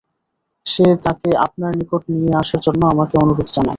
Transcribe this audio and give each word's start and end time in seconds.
সে 0.65 0.85
তাকে 1.05 1.29
আপনার 1.45 1.71
নিকট 1.79 2.01
নিয়ে 2.13 2.31
আসার 2.41 2.61
জন্যে 2.65 2.85
আমাকে 2.93 3.15
অনুরোধ 3.17 3.47
জানায়। 3.47 3.69